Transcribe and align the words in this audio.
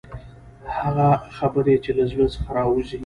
هغه 0.77 1.07
خبرې 1.37 1.75
چې 1.83 1.89
له 1.97 2.03
زړه 2.11 2.25
څخه 2.33 2.49
راوځي. 2.57 2.99